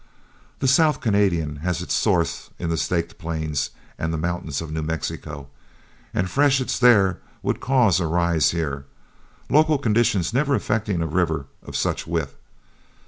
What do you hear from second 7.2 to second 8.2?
would cause a